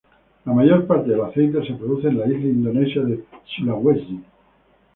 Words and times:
La 0.45 0.53
mayor 0.53 0.87
parte 0.87 1.11
del 1.11 1.21
aceite 1.21 1.63
se 1.63 1.75
produce 1.75 2.07
en 2.07 2.17
la 2.17 2.25
isla 2.25 2.47
indonesia 2.49 3.03
de 3.03 3.23
Sulawesi. 3.45 4.19